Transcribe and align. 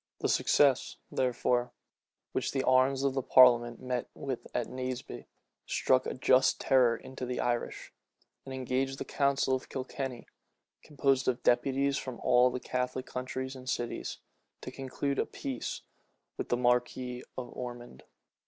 The 0.19 0.29
success, 0.29 0.97
therefore, 1.11 1.73
which 2.31 2.53
the 2.53 2.63
arms 2.63 3.03
of 3.03 3.13
the 3.13 3.21
parliament 3.21 3.79
met 3.79 4.09
with 4.15 4.47
at 4.51 4.65
Naseby, 4.65 5.27
struck 5.67 6.07
a 6.07 6.15
just 6.15 6.59
terror 6.59 6.97
into 6.97 7.23
the 7.23 7.39
Irish; 7.39 7.93
and 8.43 8.51
engaged 8.51 8.97
the 8.97 9.05
council 9.05 9.53
of 9.53 9.69
Kilkenny, 9.69 10.25
composed 10.81 11.27
of 11.27 11.43
deputies 11.43 11.99
from 11.99 12.19
all 12.21 12.49
the 12.49 12.59
Catholic 12.59 13.05
counties 13.05 13.55
and 13.55 13.69
cities, 13.69 14.17
to 14.61 14.71
conclude 14.71 15.19
a 15.19 15.25
peace 15.27 15.81
with 16.35 16.49
the 16.49 16.57
marquis 16.57 17.23
of 17.37 17.55
Ormond. 17.55 18.01